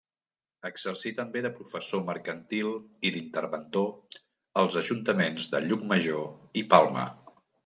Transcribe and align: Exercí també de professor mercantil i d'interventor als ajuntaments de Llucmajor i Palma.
Exercí 0.67 1.09
també 1.17 1.43
de 1.45 1.51
professor 1.57 2.01
mercantil 2.07 2.71
i 3.09 3.11
d'interventor 3.17 3.87
als 4.63 4.79
ajuntaments 4.83 5.47
de 5.53 5.63
Llucmajor 5.69 6.27
i 6.65 6.67
Palma. 6.75 7.07